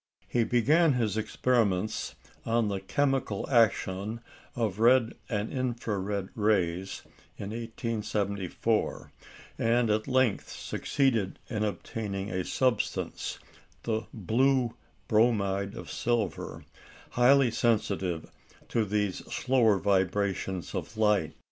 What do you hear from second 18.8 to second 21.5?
these slower vibrations of light.